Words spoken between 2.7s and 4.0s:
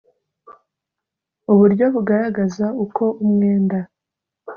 uko umwenda